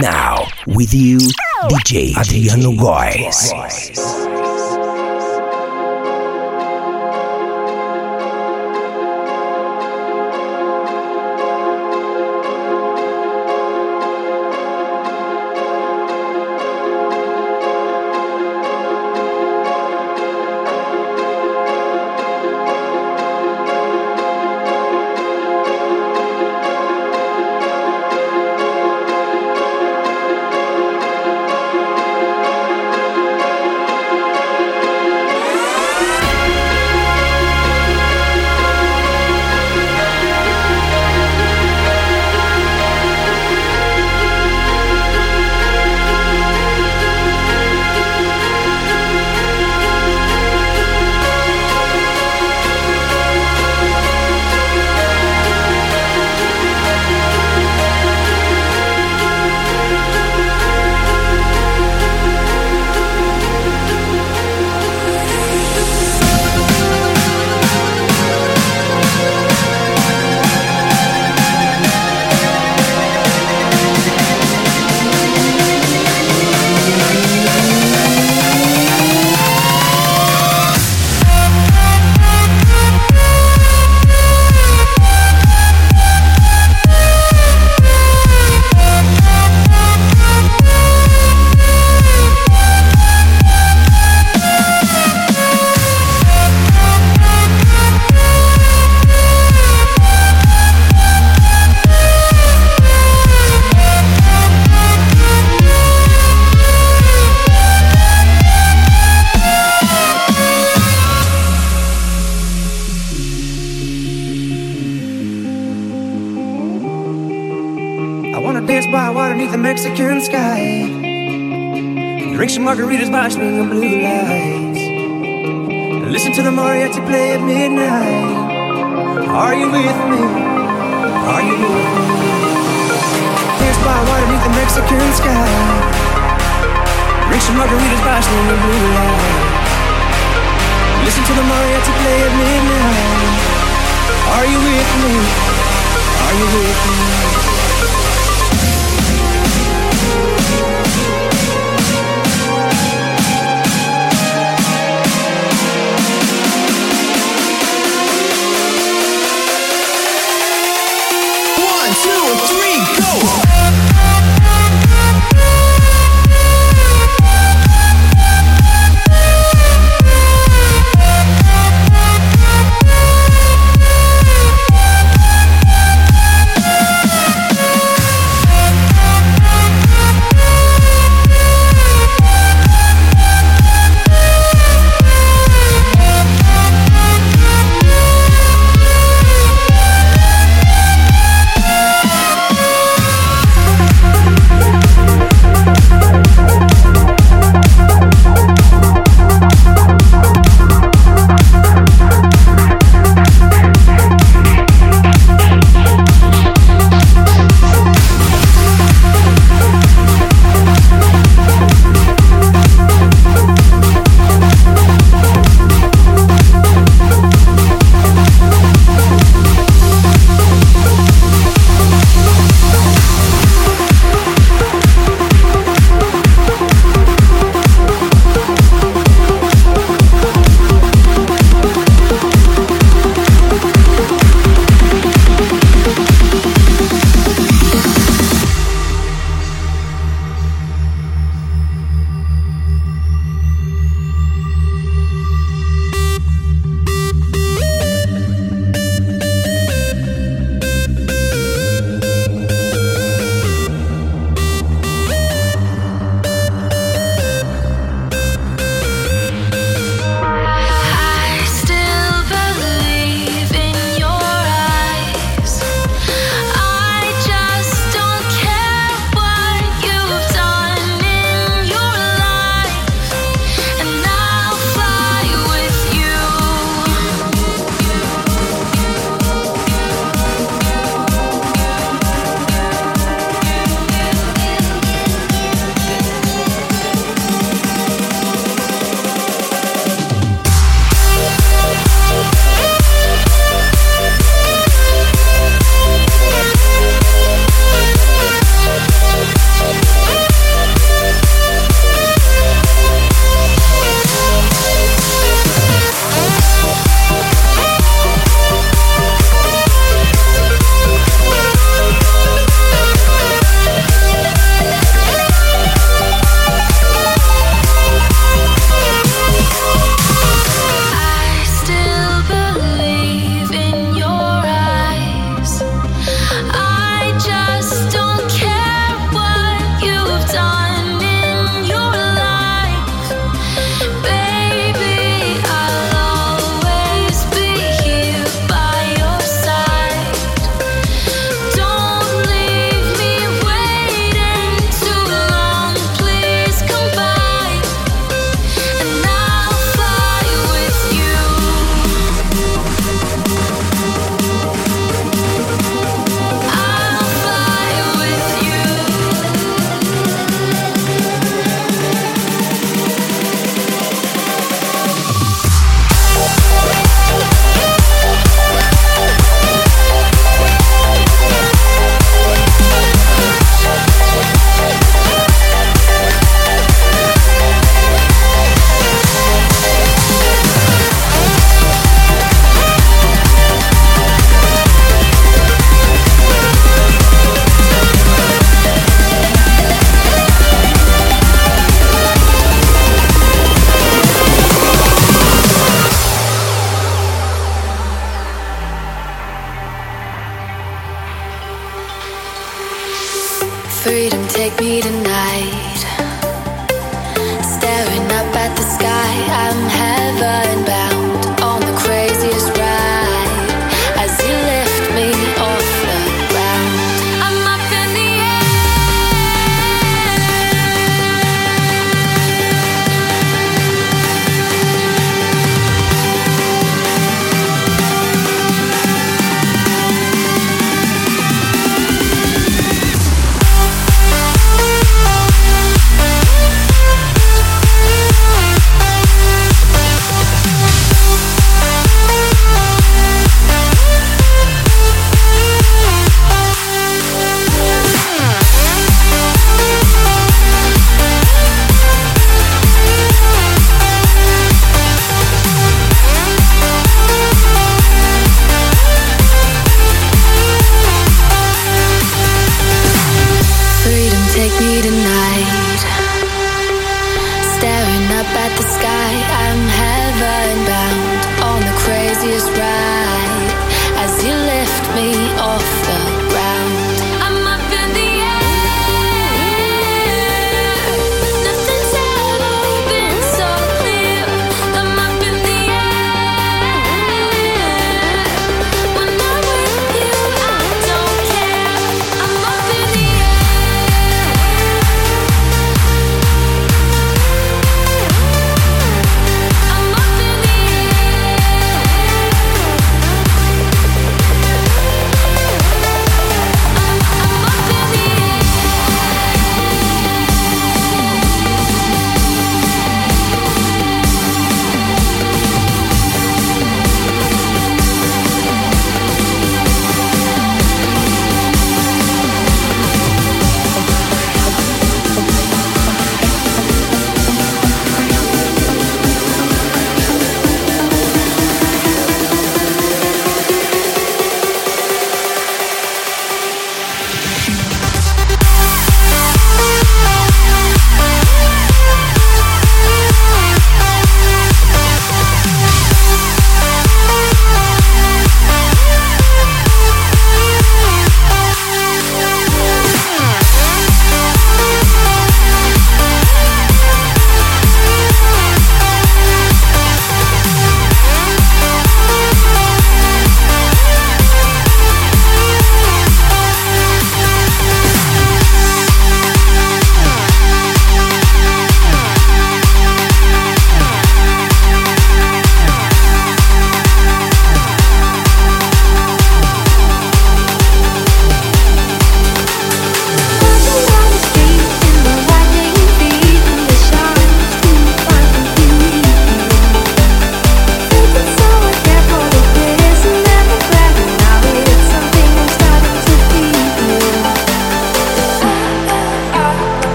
Now, 0.00 0.46
with 0.66 0.92
you, 0.92 1.16
DJ 1.68 2.14
Adriano 2.18 2.72
Góes. 2.72 4.45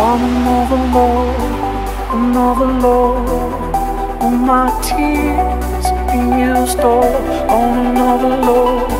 On 0.00 0.18
another 0.18 0.82
love, 0.96 2.14
another 2.14 2.72
love, 2.86 4.22
all 4.22 4.30
my 4.30 4.70
tears 4.80 5.86
been 6.08 6.38
used 6.38 6.80
up. 6.80 7.04
On 7.50 7.86
another 7.86 8.34
love, 8.48 8.90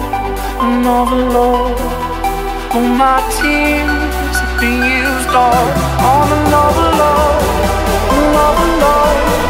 another 0.61 1.23
love, 1.37 1.81
all 2.75 2.89
my 3.01 3.19
tears 3.41 4.37
been 4.61 4.83
used 5.01 5.31
up. 5.31 5.73
On 6.13 6.29
another 6.41 6.89
love, 7.03 7.45
another 8.19 8.69
love. 8.85 9.50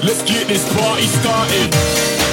Let's 0.00 0.22
get 0.22 0.46
this 0.46 0.64
party 0.74 1.06
started. 1.06 2.27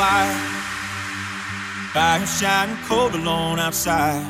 wide 0.00 1.92
by 1.92 2.16
him 2.18 2.26
shining 2.26 2.78
cold 2.88 3.14
alone 3.14 3.58
outside. 3.58 4.24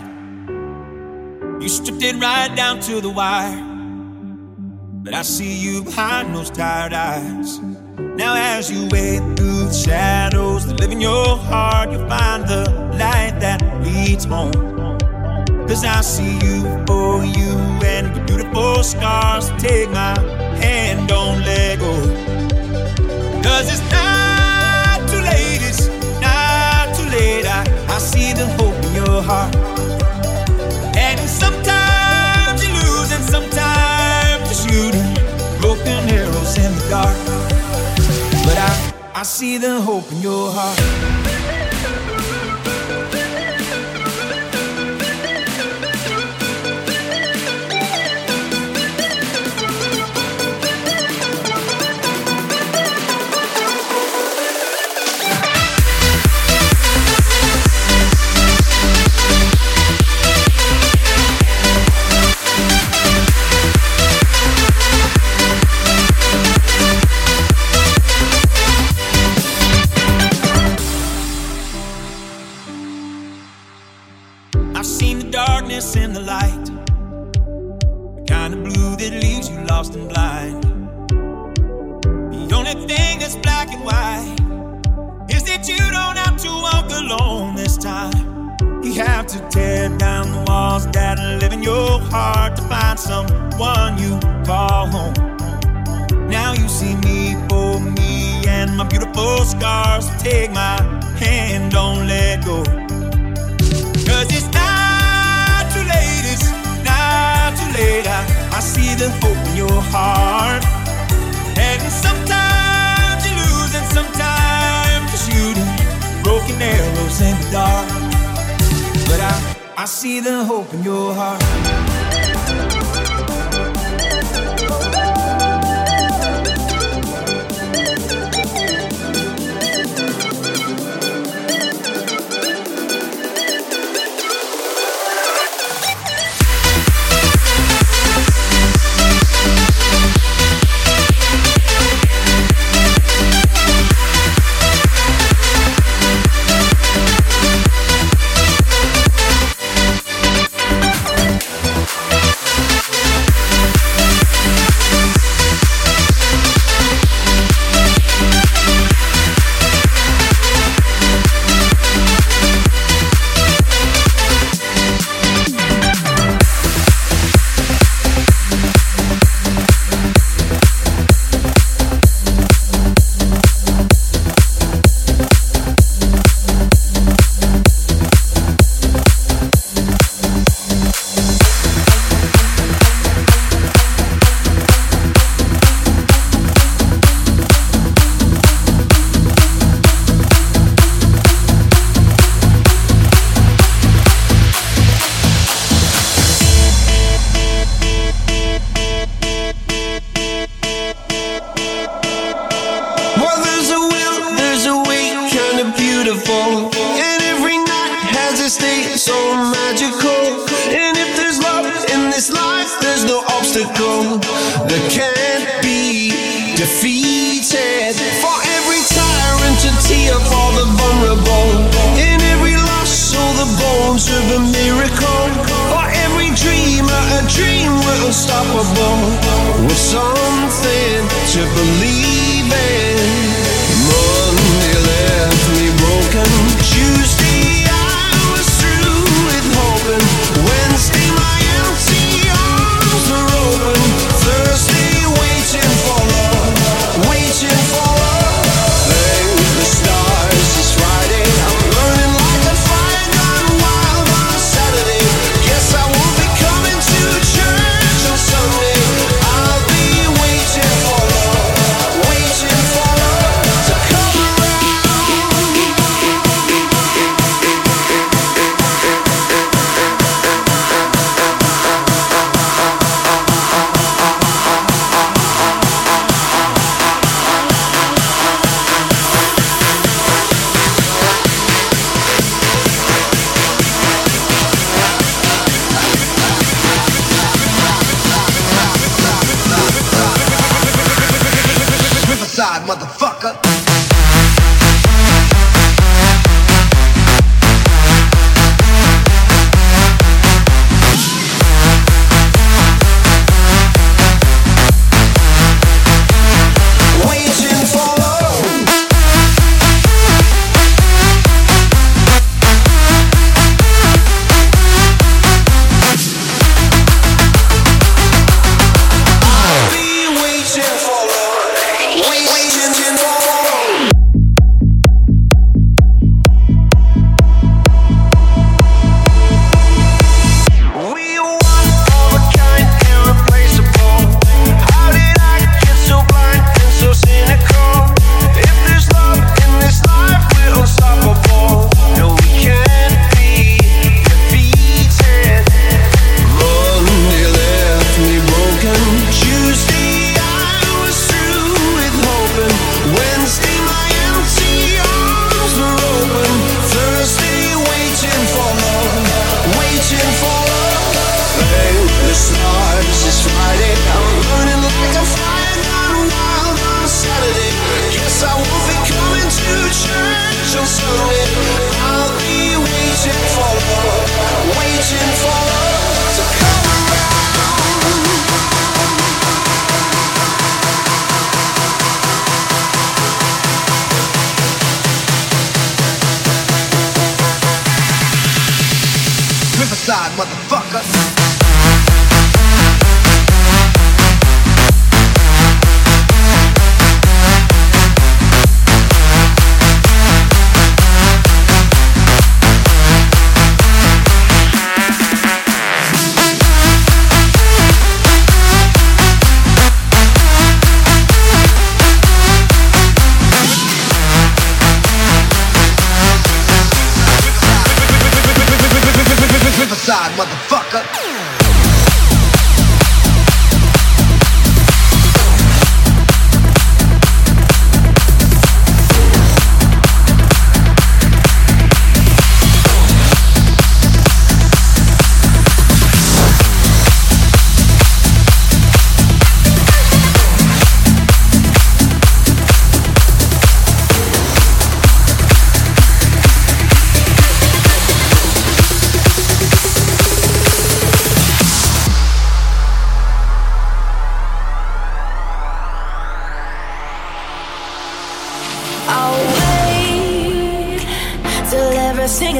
You 1.63 1.69
stripped 1.69 2.03
it 2.03 2.17
right 2.17 2.53
down 2.57 2.81
to 2.89 3.01
the 3.01 3.11
wire. 3.11 3.63
But 5.05 5.15
I 5.15 5.23
see 5.23 5.55
you 5.65 5.85
behind 5.85 6.35
those 6.35 6.51
tired 6.51 6.93
eyes. 6.93 7.61
Now, 8.23 8.35
as 8.37 8.69
you 8.73 8.89
wade 8.91 9.23
through 9.37 9.67
the 9.71 9.79
shadows 9.87 10.67
that 10.67 10.81
live 10.81 10.91
in 10.91 11.01
your 11.01 11.37
heart, 11.37 11.93
you 11.93 12.01
find 12.09 12.43
the 12.49 12.63
light 13.03 13.35
that 13.45 13.61
leads 13.85 14.25
home. 14.25 14.53
Cause 15.69 15.85
I 15.85 16.01
see 16.01 16.35
you 16.47 16.59
for 16.89 17.25
you 17.39 17.53
and 17.95 18.13
the 18.17 18.23
beautiful 18.27 18.83
scars. 18.83 19.51
Take 19.63 19.89
my 19.91 20.19
hand, 20.65 21.09
don't 21.09 21.39
let 21.51 21.79
go. 21.79 21.95
Cause 23.45 23.69
it's 23.73 23.89
time. 23.91 24.30
see 28.01 28.33
the 28.33 28.47
hope 28.57 28.75
in 28.87 28.95
your 28.95 29.23
heart. 29.23 29.55
And 30.97 31.21
sometimes 31.29 32.65
you 32.65 32.73
lose, 32.73 33.13
and 33.13 33.25
sometimes 33.25 34.49
you 34.49 34.91
shoot 34.91 34.95
broken 35.61 36.09
arrows 36.09 36.57
in 36.57 36.73
the 36.73 36.87
dark. 36.89 37.17
But 38.45 38.57
I, 38.59 39.21
I 39.21 39.23
see 39.23 39.59
the 39.59 39.81
hope 39.83 40.11
in 40.13 40.23
your 40.23 40.51
heart. 40.51 41.30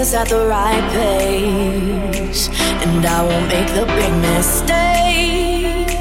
Is 0.01 0.15
at 0.15 0.29
the 0.29 0.47
right 0.47 0.83
pace, 0.93 2.49
and 2.83 3.05
I 3.05 3.23
won't 3.23 3.49
make 3.49 3.69
the 3.79 3.85
big 3.99 4.13
mistake 4.33 5.95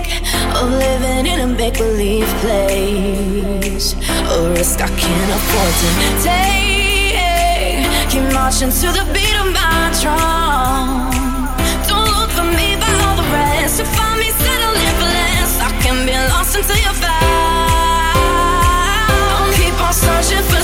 of 0.55 0.71
living 0.71 1.25
in 1.27 1.39
a 1.41 1.47
make 1.47 1.75
believe 1.77 2.29
place. 2.43 3.95
A 4.35 4.37
risk 4.55 4.79
I 4.81 4.87
can't 5.03 5.31
afford 5.37 5.73
to 5.81 5.89
take. 6.27 7.85
Keep 8.11 8.25
marching 8.33 8.71
to 8.81 8.87
the 8.97 9.05
beat 9.13 9.35
of 9.43 9.47
my 9.59 9.91
drum. 10.01 11.11
Don't 11.89 12.09
look 12.17 12.31
for 12.37 12.47
me 12.59 12.67
by 12.83 12.91
all 13.03 13.15
the 13.21 13.27
rest. 13.35 13.73
To 13.79 13.85
find 13.95 14.17
me 14.23 14.29
settling 14.43 14.93
for 14.99 15.09
less, 15.17 15.51
I 15.67 15.69
can 15.83 15.97
be 16.07 16.15
lost 16.31 16.55
until 16.57 16.79
you're 16.85 16.99
found. 17.05 17.19
Keep 19.59 19.77
on 19.87 19.93
searching 19.93 20.45
for 20.49 20.58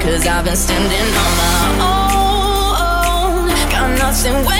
Cause 0.00 0.26
I've 0.26 0.44
been 0.44 0.56
standing 0.56 1.14
on 1.24 1.32
my 1.36 1.58
own. 1.84 3.48
Got 3.70 3.98
nothing 3.98 4.59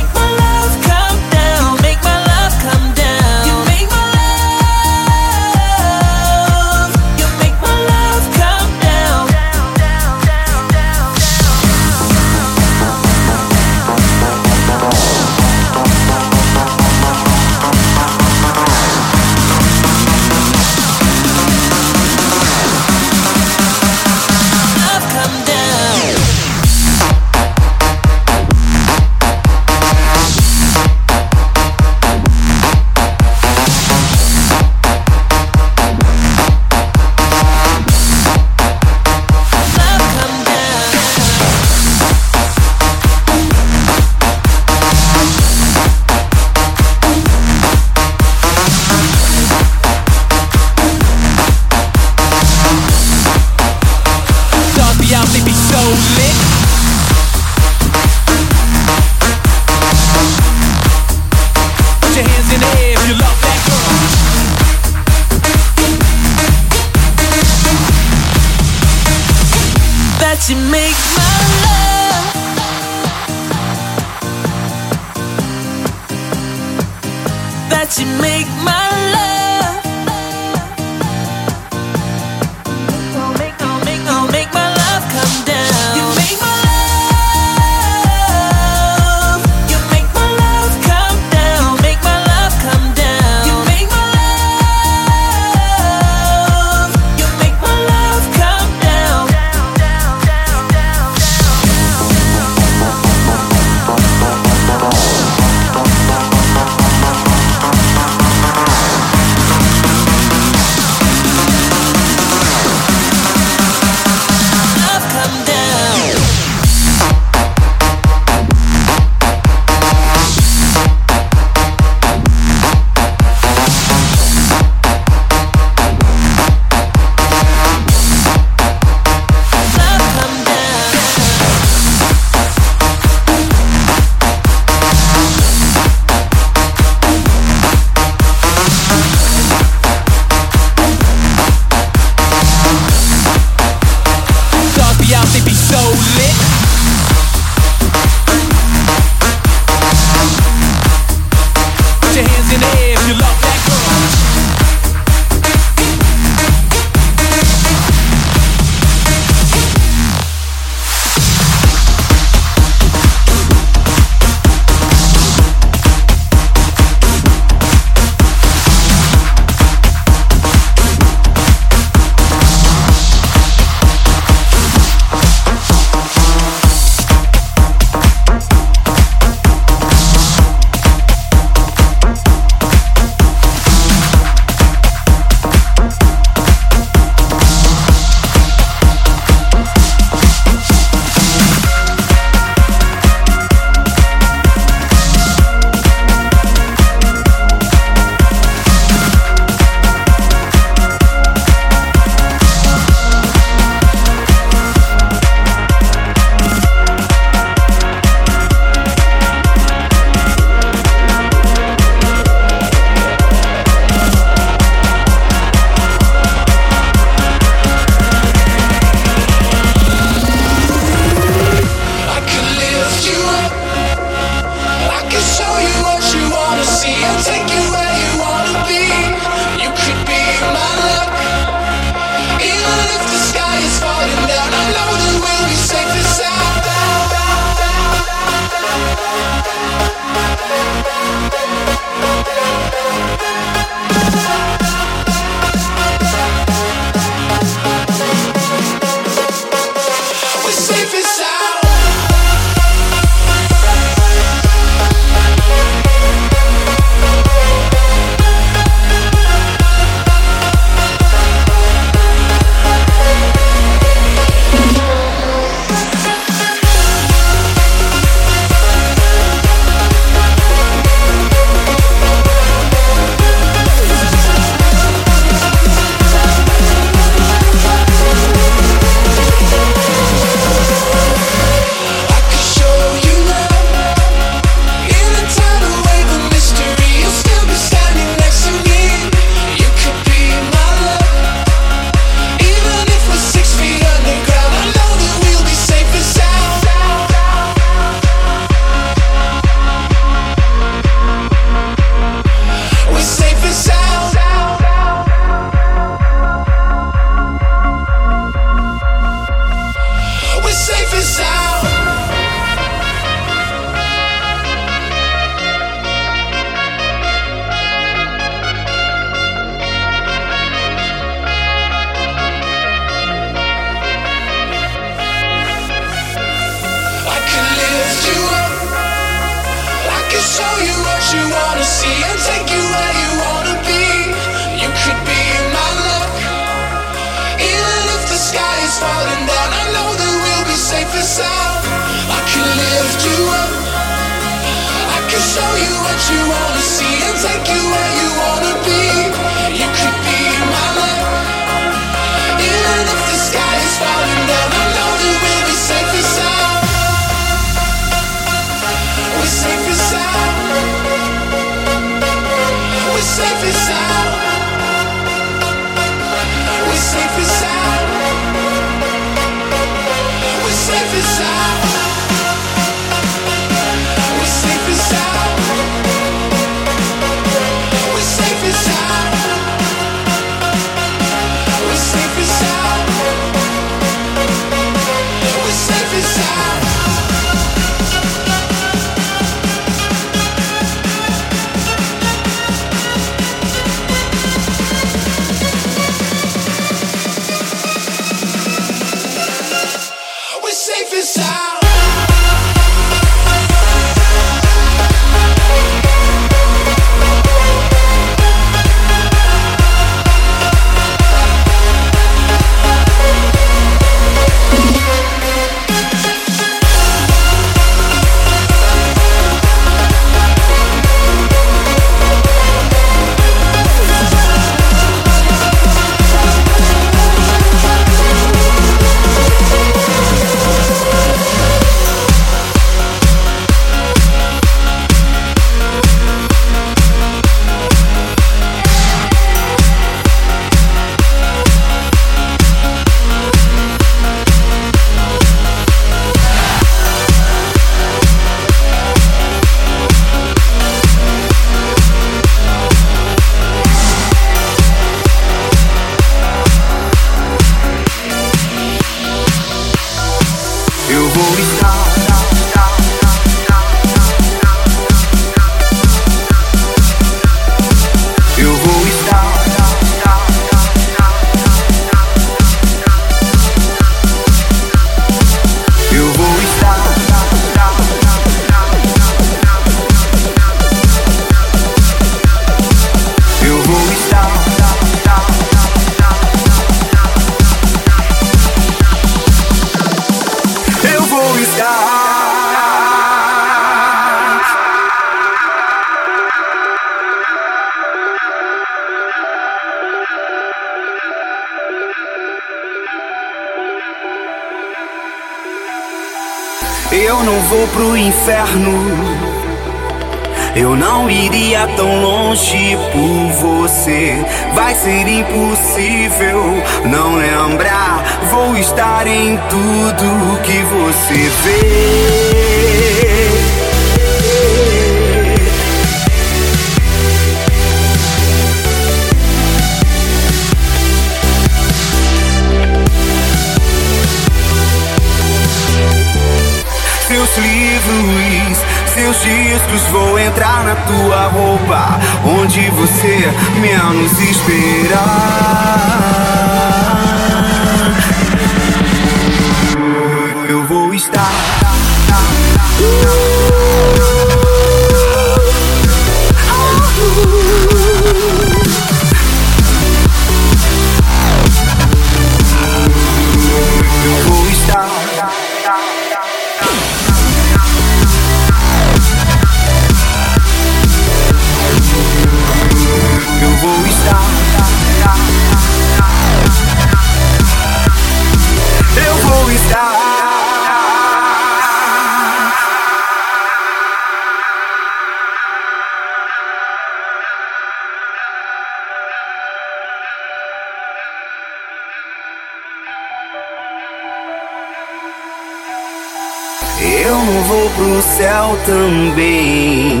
mal 598.52 598.56
também. 598.64 600.00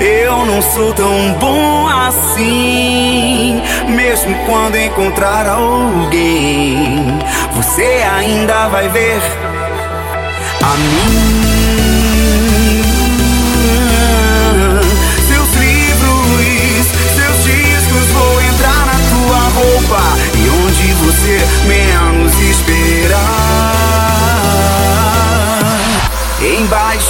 Eu 0.00 0.46
não 0.46 0.62
sou 0.62 0.92
tão 0.94 1.32
bom 1.34 1.88
assim. 1.88 3.60
Mesmo 3.88 4.34
quando 4.46 4.76
encontrar 4.76 5.46
alguém, 5.46 7.18
você 7.54 8.04
ainda 8.16 8.68
vai 8.68 8.88
ver 8.88 9.20
a 10.62 10.76
minha. 10.76 11.37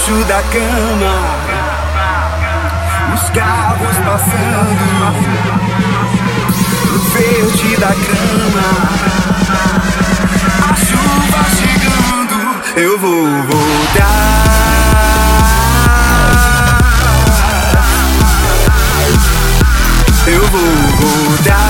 embaixo 0.09 0.25
da 0.25 0.41
cama, 0.43 1.13
os 3.13 3.29
carros 3.29 3.97
passando, 3.97 4.83
o 6.95 6.99
verde 7.13 7.77
da 7.77 7.93
grama, 7.93 8.67
a 10.67 10.75
chuva 10.75 11.41
chegando. 11.55 12.37
Eu 12.75 12.97
vou 12.97 13.43
voltar. 13.43 14.39
Eu 20.27 20.41
vou 20.47 20.61
voltar. 20.61 21.68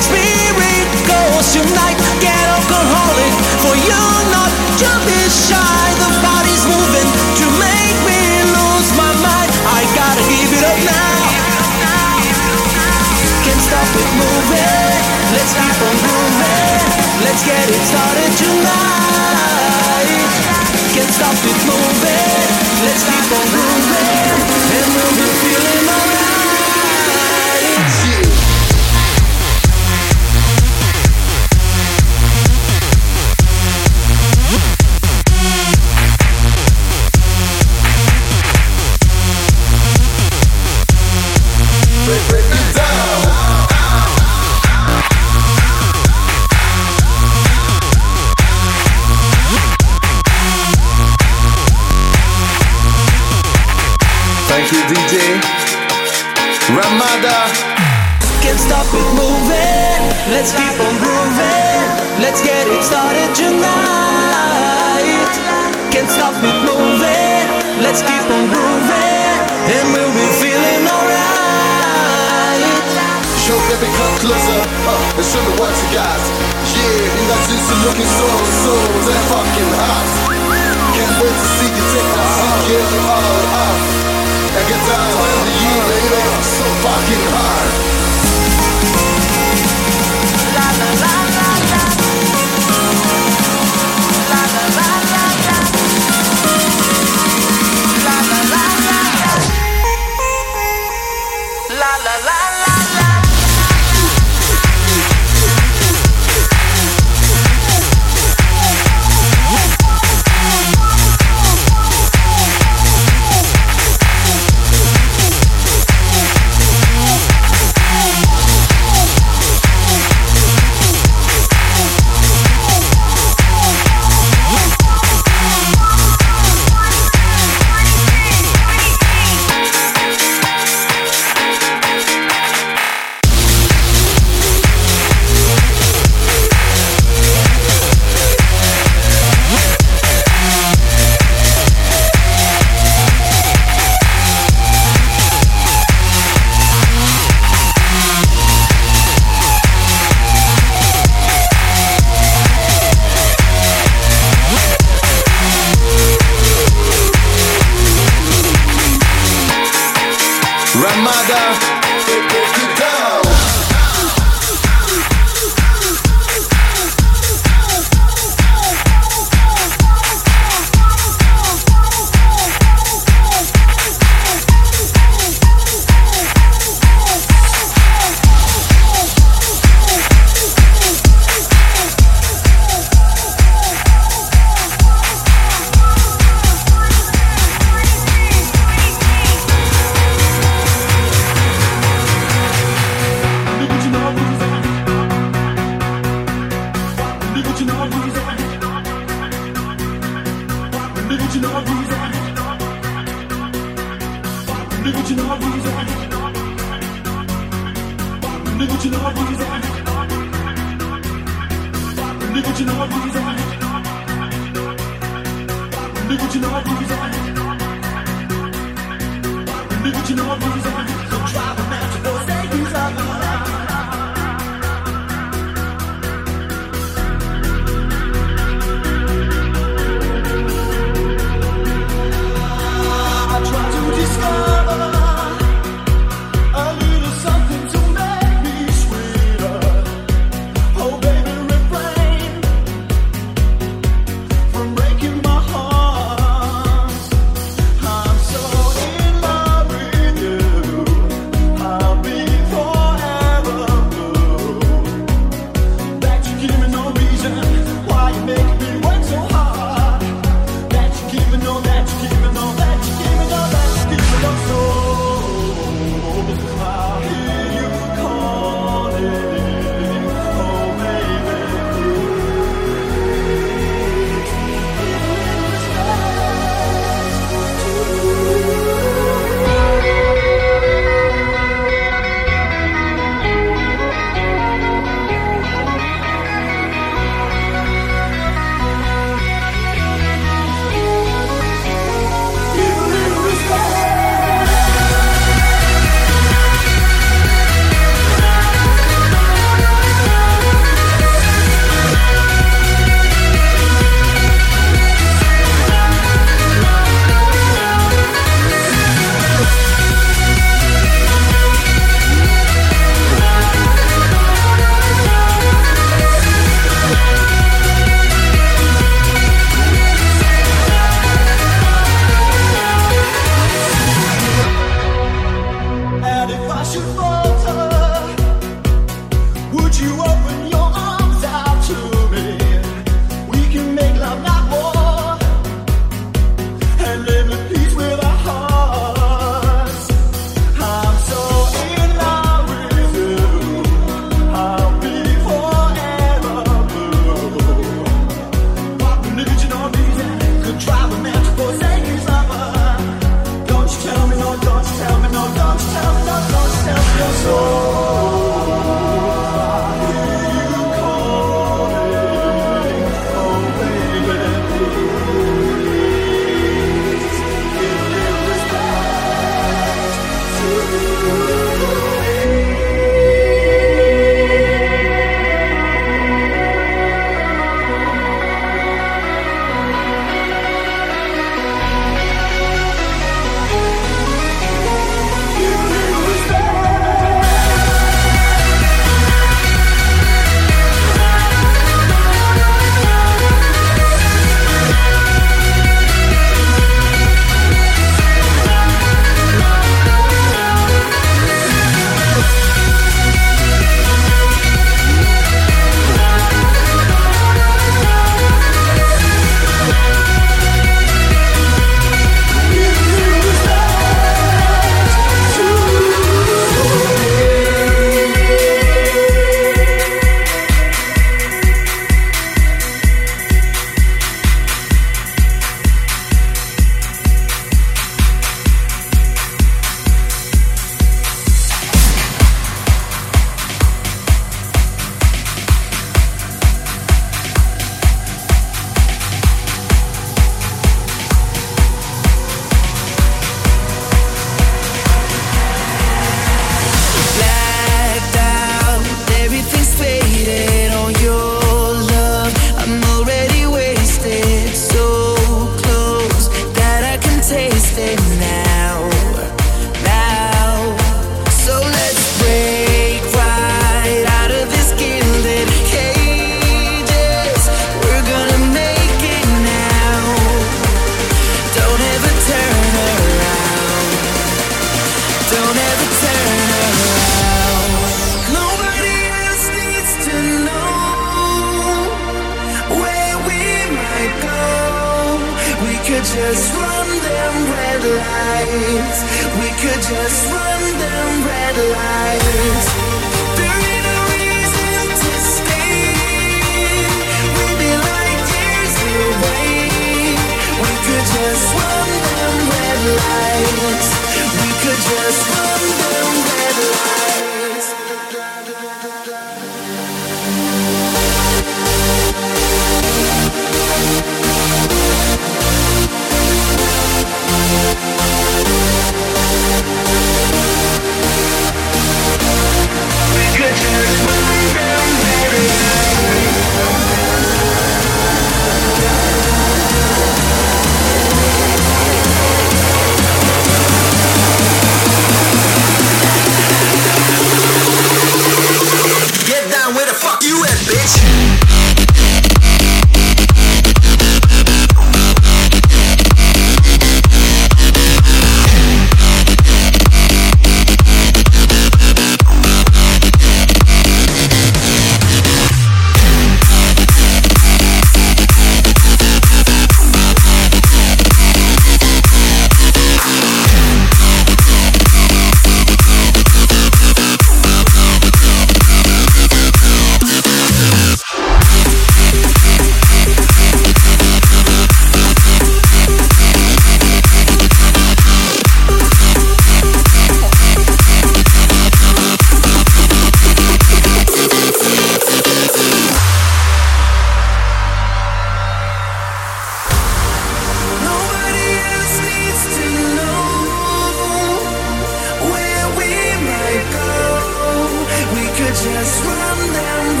Just 598.64 599.04
run 599.04 599.52
them 599.52 600.00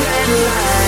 red 0.00 0.28
lights. 0.44 0.87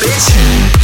bitch. 0.00 0.77